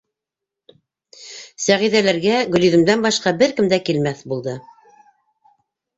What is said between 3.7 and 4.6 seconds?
дә килмәҫ булды.